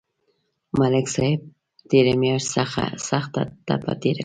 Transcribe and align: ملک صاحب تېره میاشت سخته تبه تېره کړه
ملک 0.79 1.05
صاحب 1.15 1.41
تېره 1.89 2.13
میاشت 2.21 2.47
سخته 3.07 3.41
تبه 3.67 3.93
تېره 4.01 4.15
کړه 4.17 4.19